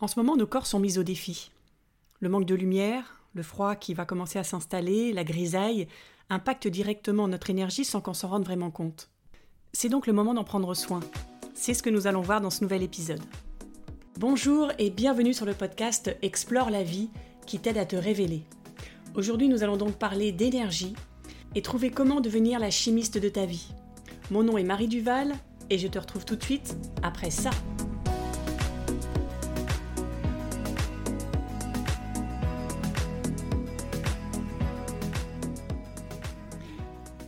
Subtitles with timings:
[0.00, 1.50] En ce moment, nos corps sont mis au défi.
[2.20, 5.88] Le manque de lumière, le froid qui va commencer à s'installer, la grisaille,
[6.30, 9.10] impactent directement notre énergie sans qu'on s'en rende vraiment compte.
[9.72, 11.00] C'est donc le moment d'en prendre soin.
[11.54, 13.22] C'est ce que nous allons voir dans ce nouvel épisode.
[14.18, 17.10] Bonjour et bienvenue sur le podcast Explore la vie
[17.46, 18.42] qui t'aide à te révéler.
[19.16, 20.94] Aujourd'hui, nous allons donc parler d'énergie
[21.56, 23.66] et trouver comment devenir la chimiste de ta vie.
[24.30, 25.34] Mon nom est Marie Duval
[25.70, 27.50] et je te retrouve tout de suite après ça.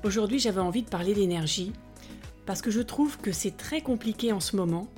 [0.03, 1.73] Aujourd'hui, j'avais envie de parler d'énergie
[2.47, 4.89] parce que je trouve que c'est très compliqué en ce moment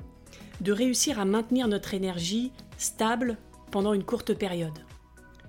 [0.61, 3.37] de réussir à maintenir notre énergie stable
[3.69, 4.79] pendant une courte période,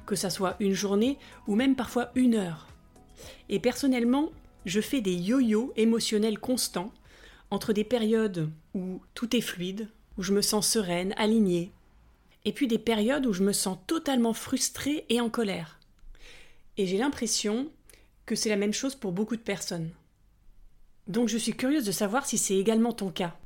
[0.06, 2.66] que ça soit une journée ou même parfois une heure.
[3.48, 4.30] Et personnellement,
[4.64, 6.92] je fais des yo-yo émotionnels constants
[7.50, 11.70] entre des périodes où tout est fluide, où je me sens sereine, alignée,
[12.44, 15.78] et puis des périodes où je me sens totalement frustrée et en colère.
[16.76, 17.68] Et j'ai l'impression
[18.26, 19.90] que c'est la même chose pour beaucoup de personnes.
[21.06, 23.36] Donc je suis curieuse de savoir si c'est également ton cas.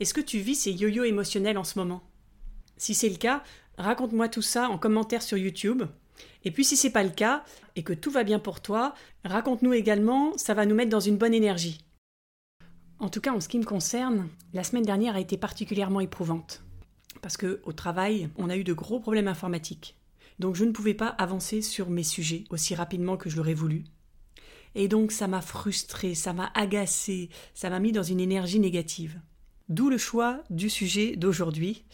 [0.00, 2.02] Est-ce que tu vis ces yo-yo émotionnels en ce moment?
[2.76, 3.42] Si c'est le cas,
[3.78, 5.84] raconte-moi tout ça en commentaire sur YouTube.
[6.44, 7.44] Et puis si c'est pas le cas
[7.76, 8.94] et que tout va bien pour toi,
[9.24, 11.78] raconte-nous également, ça va nous mettre dans une bonne énergie.
[12.98, 16.62] En tout cas, en ce qui me concerne, la semaine dernière a été particulièrement éprouvante
[17.24, 19.96] parce que au travail, on a eu de gros problèmes informatiques.
[20.38, 23.84] Donc je ne pouvais pas avancer sur mes sujets aussi rapidement que je l'aurais voulu.
[24.74, 29.20] Et donc ça m'a frustré, ça m'a agacé, ça m'a mis dans une énergie négative.
[29.68, 31.84] D'où le choix du sujet d'aujourd'hui,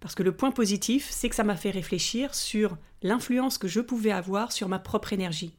[0.00, 3.80] parce que le point positif, c'est que ça m'a fait réfléchir sur l'influence que je
[3.80, 5.56] pouvais avoir sur ma propre énergie,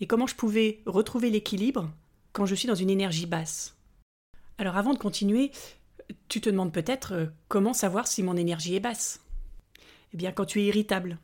[0.00, 1.90] et comment je pouvais retrouver l'équilibre
[2.32, 3.76] quand je suis dans une énergie basse.
[4.58, 5.50] Alors avant de continuer,
[6.28, 9.20] tu te demandes peut-être euh, comment savoir si mon énergie est basse?
[10.12, 11.18] Eh bien quand tu es irritable,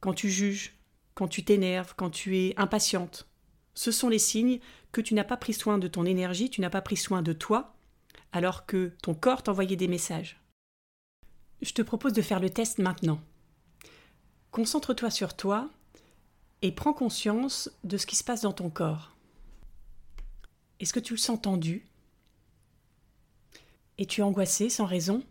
[0.00, 0.74] quand tu juges,
[1.14, 3.28] quand tu t'énerves, quand tu es impatiente,
[3.76, 4.58] ce sont les signes
[4.90, 7.32] que tu n'as pas pris soin de ton énergie, tu n'as pas pris soin de
[7.32, 7.76] toi,
[8.32, 10.40] alors que ton corps t'envoyait des messages.
[11.62, 13.20] Je te propose de faire le test maintenant.
[14.50, 15.70] Concentre-toi sur toi
[16.62, 19.14] et prends conscience de ce qui se passe dans ton corps.
[20.80, 21.86] Est-ce que tu le sens tendu?
[23.98, 25.22] Es-tu angoissé sans raison?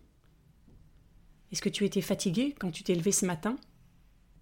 [1.52, 3.56] Est-ce que tu étais fatigué quand tu t'es levé ce matin?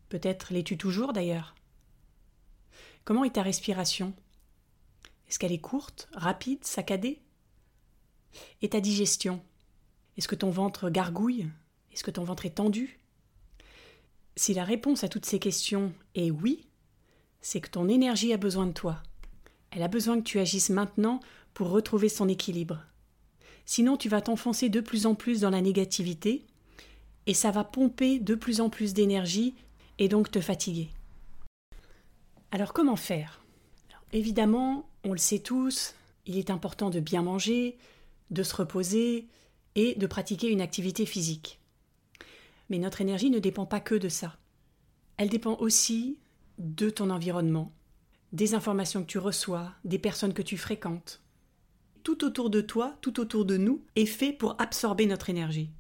[0.10, 1.56] Peut-être l'es-tu toujours d'ailleurs?
[3.06, 4.14] Comment est ta respiration?
[5.28, 7.20] Est-ce qu'elle est courte, rapide, saccadée?
[8.62, 9.42] Et ta digestion?
[10.18, 11.50] Est-ce que ton ventre gargouille?
[11.92, 13.00] Est-ce que ton ventre est tendu?
[14.38, 16.66] Si la réponse à toutes ces questions est oui,
[17.42, 19.04] c'est que ton énergie a besoin de toi.
[19.72, 21.20] Elle a besoin que tu agisses maintenant
[21.54, 22.80] pour retrouver son équilibre.
[23.66, 26.46] Sinon, tu vas t'enfoncer de plus en plus dans la négativité
[27.26, 29.56] et ça va pomper de plus en plus d'énergie
[30.00, 30.90] et donc te fatiguer.
[32.54, 33.42] Alors comment faire?
[34.12, 35.96] Évidemment, on le sait tous,
[36.28, 37.80] il est important de bien manger,
[38.30, 39.28] de se reposer
[39.74, 41.60] et de pratiquer une activité physique.
[42.70, 44.38] Mais notre énergie ne dépend pas que de ça.
[45.18, 46.20] Elle dépend aussi
[46.60, 47.72] de ton environnement,
[48.34, 51.24] des informations que tu reçois, des personnes que tu fréquentes.
[52.04, 55.72] Tout autour de toi, tout autour de nous, est fait pour absorber notre énergie.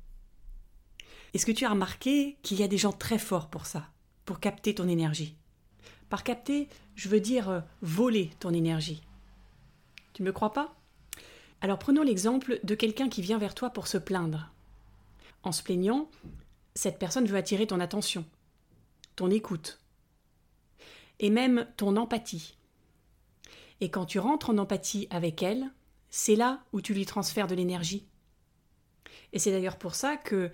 [1.36, 3.92] Est-ce que tu as remarqué qu'il y a des gens très forts pour ça,
[4.26, 5.36] pour capter ton énergie?
[6.14, 9.02] Par capter, je veux dire euh, voler ton énergie.
[10.14, 10.76] Tu ne me crois pas?
[11.60, 14.52] Alors prenons l'exemple de quelqu'un qui vient vers toi pour se plaindre.
[15.42, 16.12] En se plaignant,
[16.76, 18.26] cette personne veut attirer ton attention,
[19.16, 19.80] ton écoute,
[21.18, 22.58] et même ton empathie.
[23.82, 25.72] Et quand tu rentres en empathie avec elle,
[26.12, 28.06] c'est là où tu lui transfères de l'énergie.
[29.32, 30.52] Et c'est d'ailleurs pour ça que,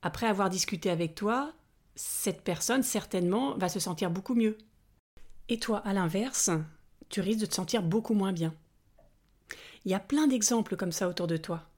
[0.00, 1.52] après avoir discuté avec toi,
[1.96, 4.56] cette personne certainement va se sentir beaucoup mieux.
[5.52, 6.48] Et toi, à l'inverse,
[7.10, 8.54] tu risques de te sentir beaucoup moins bien.
[9.84, 11.68] Il y a plein d'exemples comme ça autour de toi.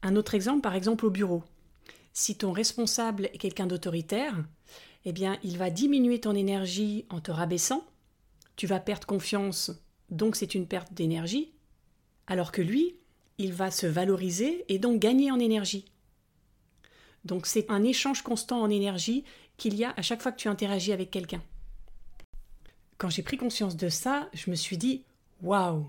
[0.00, 1.44] Un autre exemple, par exemple, au bureau.
[2.14, 4.42] Si ton responsable est quelqu'un d'autoritaire,
[5.04, 7.84] eh bien, il va diminuer ton énergie en te rabaissant.
[8.56, 9.70] Tu vas perdre confiance,
[10.08, 11.52] donc c'est une perte d'énergie.
[12.26, 12.96] Alors que lui,
[13.36, 15.84] il va se valoriser et donc gagner en énergie.
[17.26, 19.22] Donc c'est un échange constant en énergie
[19.58, 21.42] qu'il y a à chaque fois que tu interagis avec quelqu'un
[22.98, 25.02] quand j'ai pris conscience de ça, je me suis dit
[25.42, 25.86] waouh,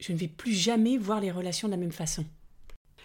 [0.00, 2.24] je ne vais plus jamais voir les relations de la même façon.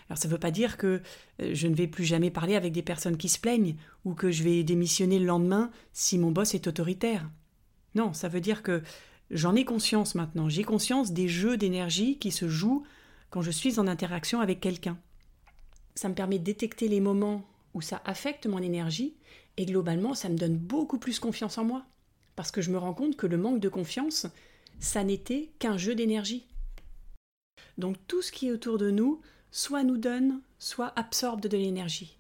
[0.10, 1.02] Alors ça ne veut pas dire que
[1.42, 3.76] euh, je ne vais plus jamais parler avec des personnes qui se plaignent
[4.06, 7.30] ou que je vais démissionner le lendemain si mon boss est autoritaire.
[7.96, 8.82] Non, ça veut dire que
[9.32, 10.50] j'en ai conscience maintenant.
[10.50, 12.84] J'ai conscience des jeux d'énergie qui se jouent
[13.30, 14.98] quand je suis en interaction avec quelqu'un.
[15.96, 19.16] Ça me permet de détecter les moments où ça affecte mon énergie
[19.58, 21.86] et globalement ça me donne beaucoup plus confiance en moi.
[22.36, 24.28] Parce que je me rends compte que le manque de confiance,
[24.80, 26.46] ça n'était qu'un jeu d'énergie.
[27.78, 29.22] Donc tout ce qui est autour de nous,
[29.52, 32.18] soit nous donne, soit absorbe de l'énergie.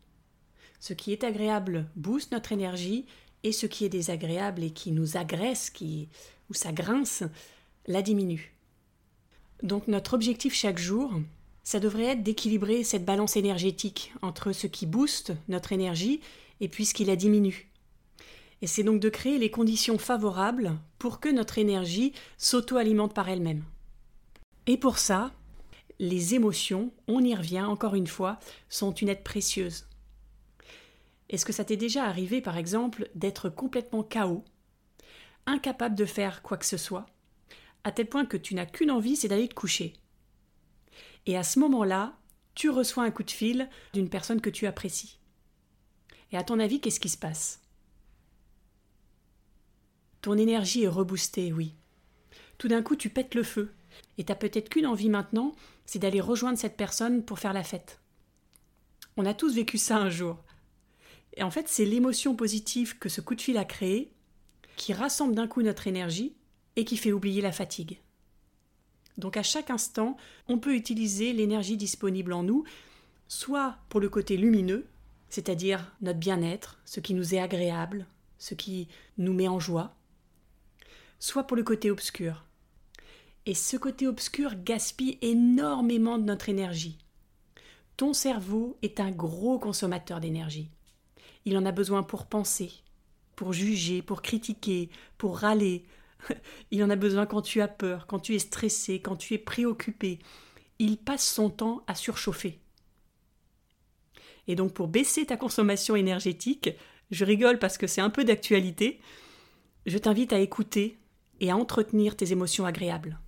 [0.80, 3.06] Ce qui est agréable booste notre énergie
[3.44, 6.10] et ce qui est désagréable et qui nous agresse, qui,
[6.50, 7.24] ou ça grince,
[7.88, 8.54] la diminue.
[9.62, 11.12] Donc notre objectif chaque jour,
[11.63, 16.19] ça devrait être d'équilibrer cette balance énergétique entre ce qui booste notre énergie
[16.59, 17.69] et puis ce qui la diminue.
[18.63, 23.65] Et c'est donc de créer les conditions favorables pour que notre énergie s'auto-alimente par elle-même.
[24.68, 25.33] Et pour ça,
[26.00, 28.39] les émotions, on y revient encore une fois,
[28.69, 29.86] sont une aide précieuse.
[31.27, 34.45] Est-ce que ça t'est déjà arrivé, par exemple, d'être complètement chaos,
[35.45, 37.06] incapable de faire quoi que ce soit,
[37.83, 39.92] à tel point que tu n'as qu'une envie, c'est d'aller te coucher?
[41.25, 42.13] Et à ce moment-là,
[42.56, 45.19] tu reçois un coup de fil d'une personne que tu apprécies.
[46.31, 47.59] Et à ton avis, qu'est-ce qui se passe?
[50.23, 51.75] Ton énergie est reboostée, oui.
[52.57, 53.73] Tout d'un coup, tu pètes le feu.
[54.17, 55.53] Et t'as peut-être qu'une envie maintenant,
[55.85, 57.99] c'est d'aller rejoindre cette personne pour faire la fête.
[59.17, 60.37] On a tous vécu ça un jour.
[61.35, 64.13] Et en fait, c'est l'émotion positive que ce coup de fil a créée
[64.77, 66.33] qui rassemble d'un coup notre énergie
[66.77, 67.99] et qui fait oublier la fatigue.
[69.17, 70.15] Donc à chaque instant,
[70.47, 72.63] on peut utiliser l'énergie disponible en nous,
[73.27, 74.87] soit pour le côté lumineux,
[75.29, 78.87] c'est-à-dire notre bien-être, ce qui nous est agréable, ce qui
[79.17, 79.97] nous met en joie,
[81.23, 82.43] soit pour le côté obscur.
[83.45, 86.97] Et ce côté obscur gaspille énormément de notre énergie.
[87.95, 90.67] Ton cerveau est un gros consommateur d'énergie.
[91.45, 92.73] Il en a besoin pour penser,
[93.37, 95.85] pour juger, pour critiquer, pour râler.
[96.71, 99.37] Il en a besoin quand tu as peur, quand tu es stressé, quand tu es
[99.37, 100.19] préoccupé.
[100.77, 102.59] Il passe son temps à surchauffer.
[104.47, 106.71] Et donc pour baisser ta consommation énergétique,
[107.11, 108.99] je rigole parce que c'est un peu d'actualité,
[109.85, 110.97] je t'invite à écouter
[111.44, 113.19] et à entretenir tes émotions agréables.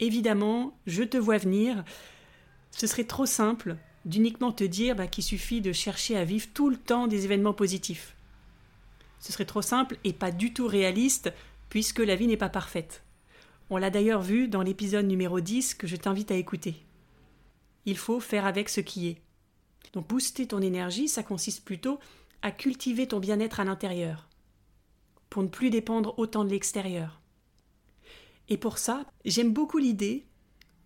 [0.00, 1.84] Évidemment, je te vois venir,
[2.72, 6.68] ce serait trop simple d'uniquement te dire bah, qu'il suffit de chercher à vivre tout
[6.68, 8.16] le temps des événements positifs.
[9.20, 11.32] Ce serait trop simple et pas du tout réaliste,
[11.68, 13.04] puisque la vie n'est pas parfaite.
[13.70, 16.74] On l'a d'ailleurs vu dans l'épisode numéro 10 que je t'invite à écouter.
[17.86, 19.22] Il faut faire avec ce qui est.
[19.92, 22.00] Donc booster ton énergie, ça consiste plutôt
[22.42, 24.28] à cultiver ton bien-être à l'intérieur,
[25.34, 27.20] pour ne plus dépendre autant de l'extérieur.
[28.48, 30.26] Et pour ça, j'aime beaucoup l'idée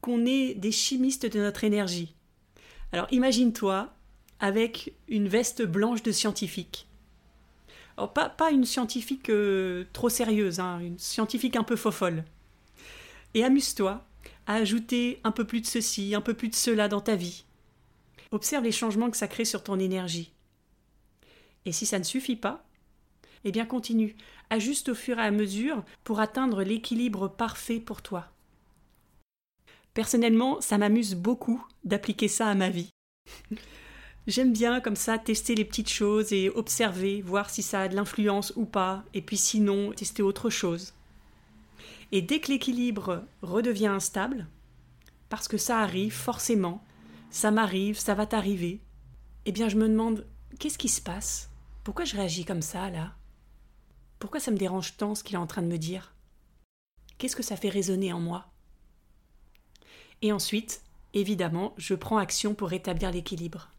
[0.01, 2.15] qu'on est des chimistes de notre énergie.
[2.91, 3.93] Alors imagine-toi
[4.41, 6.89] avec une veste blanche de scientifique.
[8.15, 12.25] Pas une scientifique euh, trop sérieuse, hein, une scientifique un peu fofolle.
[13.35, 14.03] Et amuse-toi
[14.47, 17.45] à ajouter un peu plus de ceci, un peu plus de cela dans ta vie.
[18.31, 20.33] Observe les changements que ça crée sur ton énergie.
[21.67, 22.65] Et si ça ne suffit pas,
[23.45, 24.17] eh bien continue,
[24.51, 28.29] ajuste au fur et à mesure pour atteindre l'équilibre parfait pour toi.
[29.95, 32.91] Personnellement, ça m'amuse beaucoup d'appliquer ça à ma vie.
[34.27, 37.97] J'aime bien comme ça tester les petites choses et observer, voir si ça a de
[37.97, 40.93] l'influence ou pas, et puis sinon tester autre chose.
[42.13, 44.47] Et dès que l'équilibre redevient instable,
[45.31, 46.85] parce que ça arrive forcément,
[47.31, 48.81] ça m'arrive, ça va t'arriver,
[49.47, 50.27] eh bien je me demande
[50.59, 51.51] qu'est-ce qui se passe?
[51.83, 53.15] Pourquoi je réagis comme ça là?
[54.19, 56.15] Pourquoi ça me dérange tant ce qu'il est en train de me dire?
[57.19, 58.51] Qu'est-ce que ça fait résonner en moi?
[60.23, 60.83] Et ensuite,
[61.15, 63.71] évidemment, je prends action pour rétablir l'équilibre.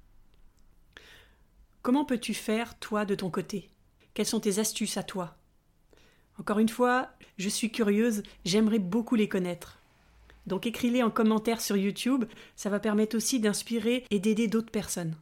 [1.82, 3.70] Comment peux-tu faire, toi, de ton côté?
[4.14, 5.38] Quelles sont tes astuces à toi?
[6.40, 9.80] Encore une fois, je suis curieuse, j'aimerais beaucoup les connaître.
[10.48, 15.16] Donc écris-les en commentaire sur YouTube, ça va permettre aussi d'inspirer et d'aider d'autres personnes.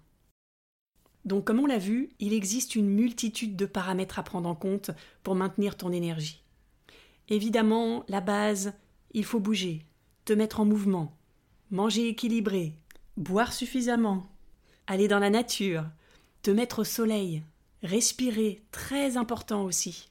[1.27, 4.91] Donc comme on l'a vu, il existe une multitude de paramètres à prendre en compte
[5.23, 6.41] pour maintenir ton énergie.
[7.27, 8.71] Évidemment, la base,
[9.11, 9.85] il faut bouger,
[10.23, 11.17] te mettre en mouvement,
[11.69, 12.75] manger équilibré,
[13.17, 14.29] boire suffisamment,
[14.87, 15.83] aller dans la nature,
[16.43, 17.43] te mettre au soleil,
[17.83, 20.07] respirer, très important aussi.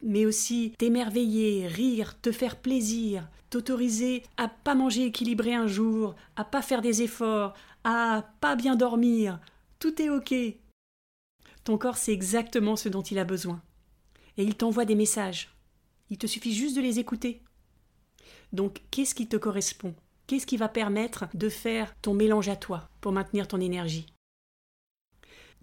[0.00, 6.44] Mais aussi t'émerveiller, rire, te faire plaisir, t'autoriser à pas manger équilibré un jour, à
[6.44, 7.52] pas faire des efforts,
[7.84, 9.40] à pas bien dormir.
[9.84, 10.34] Tout est ok.
[11.62, 13.62] Ton corps sait exactement ce dont il a besoin.
[14.38, 15.54] Et il t'envoie des messages.
[16.08, 17.42] Il te suffit juste de les écouter.
[18.54, 19.94] Donc, qu'est-ce qui te correspond?
[20.26, 24.06] Qu'est-ce qui va permettre de faire ton mélange à toi pour maintenir ton énergie?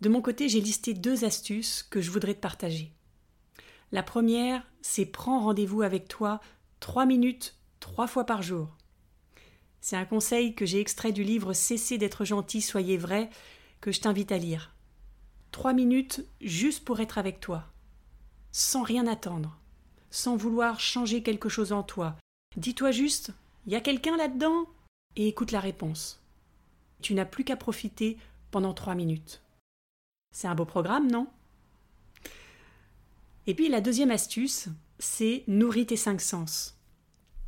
[0.01, 2.93] De mon côté, j'ai listé deux astuces que je voudrais te partager.
[3.91, 6.41] La première, c'est prends rendez-vous avec toi
[6.79, 8.77] trois minutes, trois fois par jour.
[9.79, 13.31] C'est un conseil que j'ai extrait du livre Cessez d'être gentil, soyez vrai,
[13.81, 14.73] que je t'invite à lire.
[15.51, 17.65] Trois minutes juste pour être avec toi,
[18.51, 19.57] sans rien attendre,
[20.11, 22.15] sans vouloir changer quelque chose en toi.
[22.55, 23.31] Dis-toi juste,
[23.65, 24.67] il y a quelqu'un là-dedans?
[25.17, 26.21] Et écoute la réponse.
[27.01, 28.17] Tu n'as plus qu'à profiter
[28.51, 29.41] pendant trois minutes.
[30.31, 31.27] C'est un beau programme, non?
[33.47, 34.69] Et puis la deuxième astuce,
[34.99, 36.77] c'est nourrir tes cinq sens.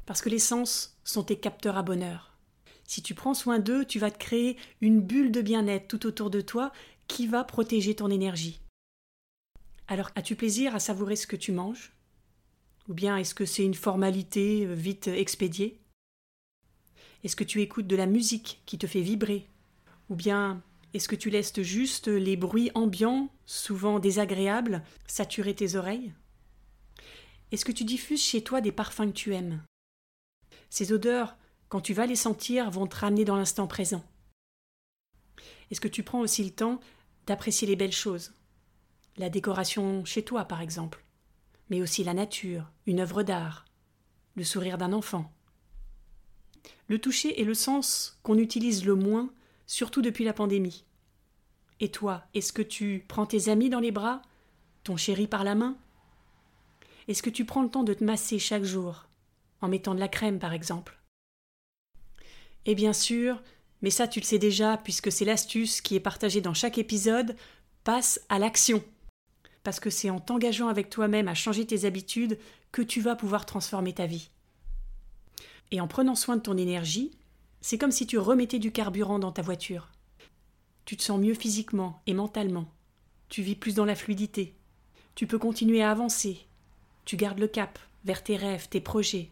[0.06, 2.33] Parce que les sens sont tes capteurs à bonheur.
[2.86, 6.30] Si tu prends soin d'eux, tu vas te créer une bulle de bien-être tout autour
[6.30, 6.72] de toi
[7.08, 8.60] qui va protéger ton énergie.
[9.88, 11.92] Alors, as-tu plaisir à savourer ce que tu manges?
[12.88, 15.80] Ou bien est-ce que c'est une formalité euh, vite expédiée?
[17.24, 19.48] Est-ce que tu écoutes de la musique qui te fait vibrer?
[20.10, 20.62] Ou bien
[20.94, 26.14] est-ce que tu laisses juste les bruits ambiants, souvent désagréables, saturer tes oreilles?
[27.52, 29.64] Est-ce que tu diffuses chez toi des parfums que tu aimes?
[30.70, 31.38] Ces odeurs,
[31.74, 34.04] quand tu vas les sentir, vont te ramener dans l'instant présent.
[35.72, 36.80] Est-ce que tu prends aussi le temps
[37.26, 38.32] d'apprécier les belles choses?
[39.18, 41.04] La décoration chez toi, par exemple,
[41.72, 43.66] mais aussi la nature, une œuvre d'art,
[44.36, 45.34] le sourire d'un enfant.
[46.90, 49.34] Le toucher est le sens qu'on utilise le moins
[49.66, 50.86] surtout depuis la pandémie.
[51.80, 54.22] Et toi, est-ce que tu prends tes amis dans les bras,
[54.84, 55.76] ton chéri par la main?
[57.08, 59.08] Est-ce que tu prends le temps de te masser chaque jour,
[59.62, 61.00] en mettant de la crème par exemple?
[62.66, 63.42] Et bien sûr,
[63.82, 67.36] mais ça tu le sais déjà puisque c'est l'astuce qui est partagée dans chaque épisode,
[67.84, 68.84] passe à l'action.
[69.64, 72.38] Parce que c'est en t'engageant avec toi-même à changer tes habitudes
[72.72, 74.30] que tu vas pouvoir transformer ta vie.
[75.72, 77.12] Et en prenant soin de ton énergie,
[77.62, 79.90] c'est comme si tu remettais du carburant dans ta voiture.
[80.86, 82.68] Tu te sens mieux physiquement et mentalement.
[83.30, 84.54] Tu vis plus dans la fluidité.
[85.16, 86.46] Tu peux continuer à avancer.
[87.06, 89.30] Tu gardes le cap vers tes rêves, tes projets.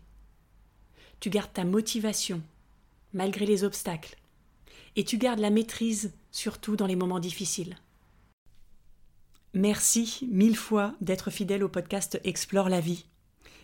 [1.19, 2.41] Tu gardes ta motivation,
[3.13, 4.15] malgré les obstacles.
[4.95, 7.77] Et tu gardes la maîtrise, surtout dans les moments difficiles.
[9.53, 13.05] Merci mille fois d'être fidèle au podcast Explore la vie.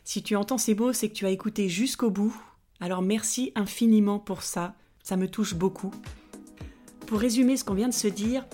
[0.04, 2.36] Si tu entends ces mots, c'est que tu as écouté jusqu'au bout
[2.80, 5.92] alors merci infiniment pour ça, ça me touche beaucoup.
[7.08, 8.46] Pour résumer ce qu'on vient de se dire,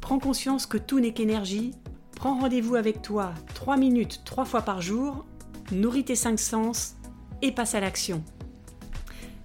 [0.00, 1.72] prends conscience que tout n'est qu'énergie,
[2.14, 5.24] prends rendez-vous avec toi 3 minutes 3 fois par jour,
[5.72, 6.94] nourris tes 5 sens
[7.42, 8.22] et passe à l'action.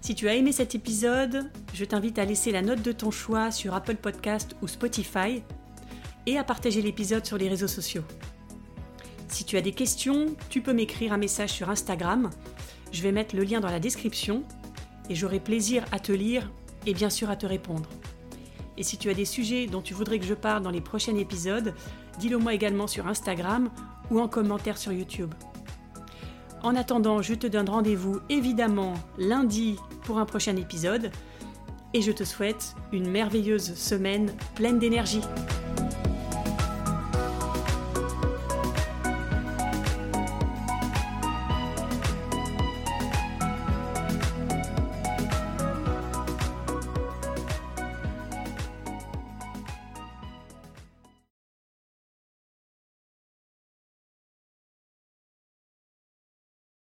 [0.01, 3.51] Si tu as aimé cet épisode, je t'invite à laisser la note de ton choix
[3.51, 5.43] sur Apple Podcast ou Spotify
[6.25, 8.03] et à partager l'épisode sur les réseaux sociaux.
[9.27, 12.29] Si tu as des questions, tu peux m'écrire un message sur Instagram
[12.91, 14.43] je vais mettre le lien dans la description
[15.10, 16.51] et j'aurai plaisir à te lire
[16.86, 17.89] et bien sûr à te répondre.
[18.77, 21.15] Et si tu as des sujets dont tu voudrais que je parle dans les prochains
[21.15, 21.74] épisodes,
[22.20, 23.70] dis-le moi également sur Instagram
[24.10, 25.34] ou en commentaire sur YouTube.
[26.63, 31.12] En attendant, je te donne rendez-vous évidemment lundi pour un prochain épisode
[31.93, 35.22] et je te souhaite une merveilleuse semaine pleine d'énergie.